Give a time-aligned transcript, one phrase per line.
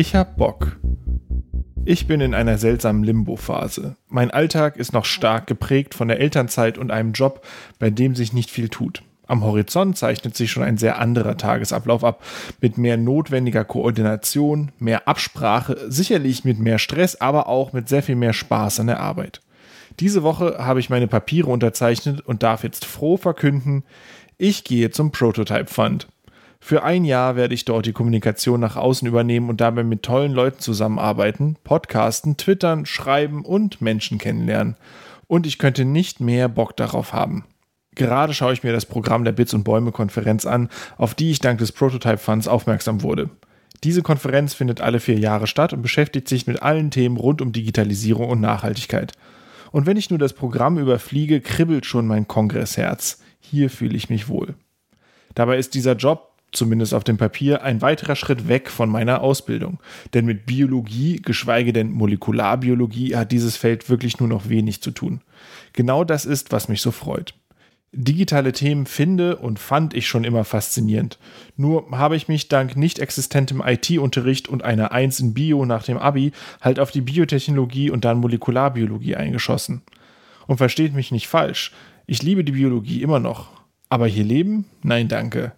[0.00, 0.78] Ich hab Bock.
[1.84, 3.96] Ich bin in einer seltsamen Limbo-Phase.
[4.06, 7.44] Mein Alltag ist noch stark geprägt von der Elternzeit und einem Job,
[7.80, 9.02] bei dem sich nicht viel tut.
[9.26, 12.22] Am Horizont zeichnet sich schon ein sehr anderer Tagesablauf ab,
[12.60, 18.14] mit mehr notwendiger Koordination, mehr Absprache, sicherlich mit mehr Stress, aber auch mit sehr viel
[18.14, 19.40] mehr Spaß an der Arbeit.
[19.98, 23.82] Diese Woche habe ich meine Papiere unterzeichnet und darf jetzt froh verkünden,
[24.36, 26.06] ich gehe zum Prototype Fund.
[26.60, 30.32] Für ein Jahr werde ich dort die Kommunikation nach außen übernehmen und dabei mit tollen
[30.32, 34.76] Leuten zusammenarbeiten, podcasten, twittern, schreiben und Menschen kennenlernen.
[35.26, 37.44] Und ich könnte nicht mehr Bock darauf haben.
[37.94, 41.40] Gerade schaue ich mir das Programm der Bits und Bäume Konferenz an, auf die ich
[41.40, 43.30] dank des Prototype Funds aufmerksam wurde.
[43.84, 47.52] Diese Konferenz findet alle vier Jahre statt und beschäftigt sich mit allen Themen rund um
[47.52, 49.12] Digitalisierung und Nachhaltigkeit.
[49.70, 53.20] Und wenn ich nur das Programm überfliege, kribbelt schon mein Kongressherz.
[53.40, 54.54] Hier fühle ich mich wohl.
[55.34, 59.78] Dabei ist dieser Job zumindest auf dem Papier, ein weiterer Schritt weg von meiner Ausbildung.
[60.14, 65.20] Denn mit Biologie, geschweige denn Molekularbiologie, hat dieses Feld wirklich nur noch wenig zu tun.
[65.72, 67.34] Genau das ist, was mich so freut.
[67.92, 71.18] Digitale Themen finde und fand ich schon immer faszinierend.
[71.56, 75.96] Nur habe ich mich dank nicht existentem IT-Unterricht und einer Eins in Bio nach dem
[75.96, 79.82] Abi halt auf die Biotechnologie und dann Molekularbiologie eingeschossen.
[80.46, 81.72] Und versteht mich nicht falsch,
[82.06, 83.48] ich liebe die Biologie immer noch.
[83.90, 84.66] Aber hier leben?
[84.82, 85.52] Nein, danke.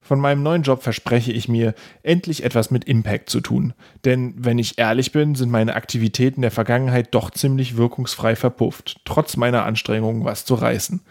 [0.00, 3.74] Von meinem neuen Job verspreche ich mir, endlich etwas mit Impact zu tun.
[4.04, 9.36] Denn wenn ich ehrlich bin, sind meine Aktivitäten der Vergangenheit doch ziemlich wirkungsfrei verpufft, trotz
[9.36, 11.02] meiner Anstrengungen, was zu reißen.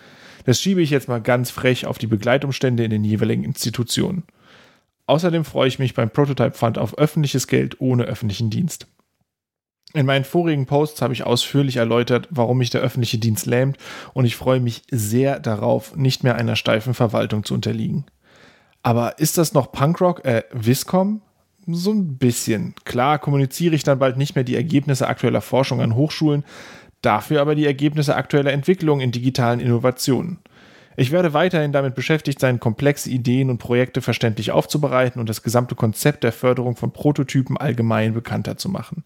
[0.46, 4.24] Das schiebe ich jetzt mal ganz frech auf die Begleitumstände in den jeweiligen Institutionen.
[5.06, 8.88] Außerdem freue ich mich beim Prototype Fund auf öffentliches Geld ohne öffentlichen Dienst.
[9.94, 13.78] In meinen vorigen Posts habe ich ausführlich erläutert, warum mich der öffentliche Dienst lähmt
[14.14, 18.06] und ich freue mich sehr darauf, nicht mehr einer steifen Verwaltung zu unterliegen.
[18.88, 21.22] Aber ist das noch Punkrock, äh, Viscom?
[21.68, 22.74] So ein bisschen.
[22.86, 26.46] Klar kommuniziere ich dann bald nicht mehr die Ergebnisse aktueller Forschung an Hochschulen,
[27.02, 30.40] dafür aber die Ergebnisse aktueller Entwicklung in digitalen Innovationen.
[30.96, 35.76] Ich werde weiterhin damit beschäftigt sein, komplexe Ideen und Projekte verständlich aufzubereiten und das gesamte
[35.76, 39.04] Konzept der Förderung von Prototypen allgemein bekannter zu machen.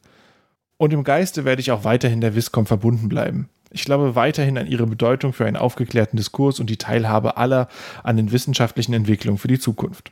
[0.78, 3.50] Und im Geiste werde ich auch weiterhin der Viscom verbunden bleiben.
[3.72, 7.70] Ich glaube weiterhin an ihre Bedeutung für einen aufgeklärten Diskurs und die Teilhabe aller
[8.04, 10.12] an den wissenschaftlichen Entwicklungen für die Zukunft.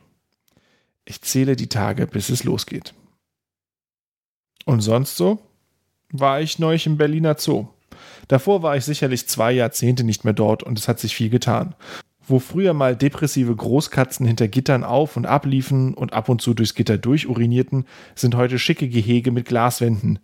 [1.04, 2.94] Ich zähle die Tage, bis es losgeht.
[4.66, 5.40] Und sonst so?
[6.12, 7.68] War ich neulich im Berliner Zoo.
[8.28, 11.76] Davor war ich sicherlich zwei Jahrzehnte nicht mehr dort und es hat sich viel getan.
[12.26, 16.76] Wo früher mal depressive Großkatzen hinter Gittern auf und abliefen und ab und zu durchs
[16.76, 20.20] Gitter durchurinierten, sind heute schicke Gehege mit Glaswänden,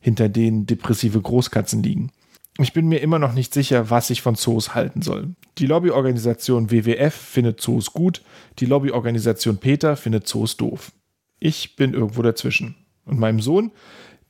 [0.00, 2.10] hinter denen depressive Großkatzen liegen.
[2.58, 5.34] Ich bin mir immer noch nicht sicher, was ich von Zoos halten soll.
[5.58, 8.22] Die Lobbyorganisation WWF findet Zoos gut,
[8.58, 10.92] die Lobbyorganisation Peter findet Zoos doof.
[11.38, 12.76] Ich bin irgendwo dazwischen.
[13.04, 13.72] Und meinem Sohn,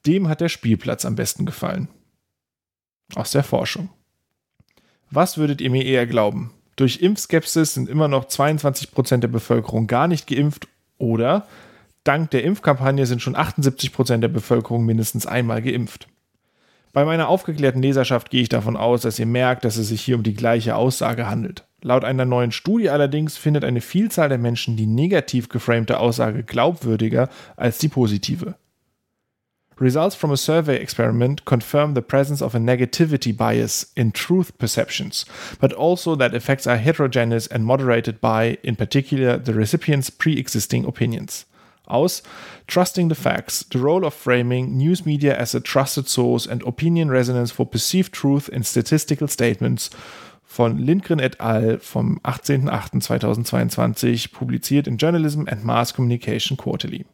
[0.06, 1.88] dem hat der Spielplatz am besten gefallen.
[3.14, 3.90] Aus der Forschung.
[5.10, 6.52] Was würdet ihr mir eher glauben?
[6.76, 11.46] Durch Impfskepsis sind immer noch 22% der Bevölkerung gar nicht geimpft oder
[12.04, 16.08] dank der Impfkampagne sind schon 78% der Bevölkerung mindestens einmal geimpft.
[16.92, 20.16] Bei meiner aufgeklärten Leserschaft gehe ich davon aus, dass ihr merkt, dass es sich hier
[20.16, 21.64] um die gleiche Aussage handelt.
[21.80, 27.28] Laut einer neuen Studie allerdings findet eine Vielzahl der Menschen die negativ geframte Aussage glaubwürdiger
[27.56, 28.54] als die positive.
[29.80, 35.24] Results from a survey experiment confirm the presence of a negativity bias in truth perceptions,
[35.60, 40.84] but also that effects are heterogeneous and moderated by, in particular, the recipient's pre existing
[40.84, 41.46] opinions
[41.92, 42.22] aus
[42.66, 47.10] Trusting the Facts, the role of framing news media as a trusted source and opinion
[47.10, 49.90] resonance for perceived truth in statistical statements
[50.44, 51.78] von Lindgren et al.
[51.78, 57.06] vom 18.08.2022, publiziert in Journalism and Mass Communication Quarterly.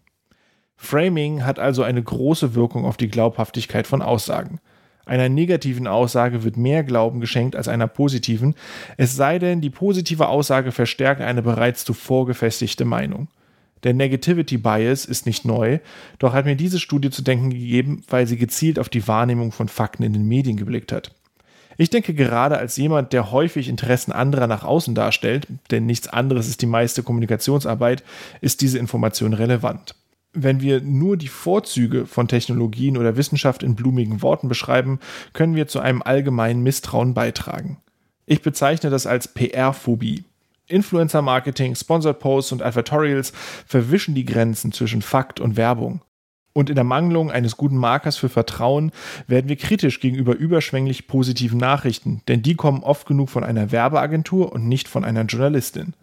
[0.77, 4.61] Framing hat also eine große Wirkung auf die Glaubhaftigkeit von Aussagen.
[5.07, 8.55] Einer negativen Aussage wird mehr Glauben geschenkt als einer positiven,
[8.97, 13.29] es sei denn, die positive Aussage verstärkt eine bereits zuvor gefestigte Meinung.
[13.85, 15.79] Der Negativity Bias ist nicht neu,
[16.19, 19.69] doch hat mir diese Studie zu denken gegeben, weil sie gezielt auf die Wahrnehmung von
[19.69, 21.13] Fakten in den Medien geblickt hat.
[21.81, 26.49] Ich denke gerade als jemand, der häufig Interessen anderer nach außen darstellt, denn nichts anderes
[26.49, 28.03] ist die meiste Kommunikationsarbeit,
[28.41, 29.95] ist diese Information relevant.
[30.33, 34.99] Wenn wir nur die Vorzüge von Technologien oder Wissenschaft in blumigen Worten beschreiben,
[35.33, 37.79] können wir zu einem allgemeinen Misstrauen beitragen.
[38.27, 40.25] Ich bezeichne das als PR-Phobie.
[40.69, 43.33] Influencer-Marketing, Sponsored Posts und Advertorials
[43.67, 46.03] verwischen die Grenzen zwischen Fakt und Werbung.
[46.53, 48.91] Und in der Mangelung eines guten Markers für Vertrauen
[49.27, 54.53] werden wir kritisch gegenüber überschwänglich positiven Nachrichten, denn die kommen oft genug von einer Werbeagentur
[54.53, 55.95] und nicht von einer Journalistin.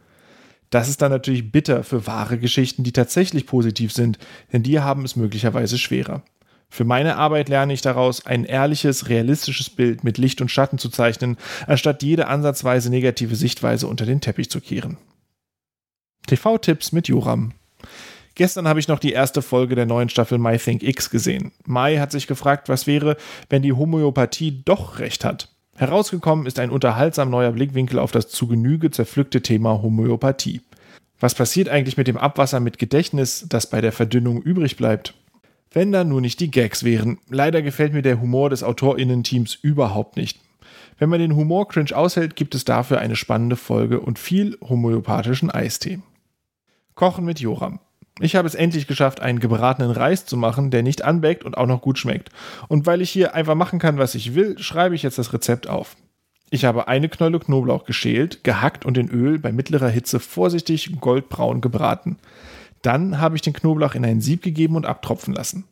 [0.69, 4.17] Das ist dann natürlich bitter für wahre Geschichten, die tatsächlich positiv sind,
[4.53, 6.23] denn die haben es möglicherweise schwerer.
[6.69, 10.89] Für meine Arbeit lerne ich daraus, ein ehrliches, realistisches Bild mit Licht und Schatten zu
[10.89, 14.97] zeichnen, anstatt jede ansatzweise negative Sichtweise unter den Teppich zu kehren.
[16.27, 17.53] TV-Tipps mit Joram.
[18.35, 21.53] Gestern habe ich noch die erste Folge der neuen Staffel My Think X gesehen.
[21.65, 23.15] Mai hat sich gefragt, was wäre,
[23.50, 25.50] wenn die Homöopathie doch recht hat.
[25.77, 30.62] Herausgekommen ist ein unterhaltsam neuer Blickwinkel auf das zu Genüge zerpflückte Thema Homöopathie.
[31.19, 35.13] Was passiert eigentlich mit dem Abwasser mit Gedächtnis, das bei der Verdünnung übrig bleibt?
[35.75, 37.19] Wenn da nur nicht die Gags wären.
[37.30, 40.39] Leider gefällt mir der Humor des AutorInnen-Teams überhaupt nicht.
[40.98, 46.00] Wenn man den Humor-Cringe aushält, gibt es dafür eine spannende Folge und viel homöopathischen Eistee.
[46.94, 47.81] Kochen mit Joram.
[48.22, 51.68] Ich habe es endlich geschafft, einen gebratenen Reis zu machen, der nicht anbeckt und auch
[51.68, 52.30] noch gut schmeckt.
[52.69, 55.68] Und weil ich hier einfach machen kann, was ich will, schreibe ich jetzt das Rezept
[55.68, 55.98] auf.
[56.51, 61.60] Ich habe eine Knolle Knoblauch geschält, gehackt und in Öl bei mittlerer Hitze vorsichtig goldbraun
[61.60, 62.18] gebraten.
[62.86, 65.64] Dann habe ich den Knoblauch in ein Sieb gegeben und abtropfen lassen.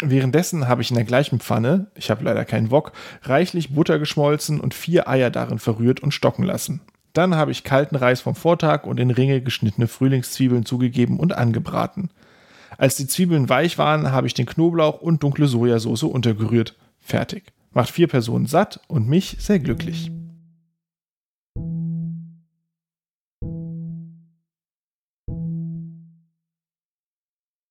[0.00, 2.92] Währenddessen habe ich in der gleichen Pfanne, ich habe leider keinen Wok,
[3.22, 6.80] reichlich Butter geschmolzen und vier Eier darin verrührt und stocken lassen.
[7.12, 12.10] Dann habe ich kalten Reis vom Vortag und in Ringe geschnittene Frühlingszwiebeln zugegeben und angebraten.
[12.78, 16.76] Als die Zwiebeln weich waren, habe ich den Knoblauch und dunkle Sojasauce untergerührt.
[17.00, 17.52] Fertig.
[17.72, 20.10] Macht vier Personen satt und mich sehr glücklich.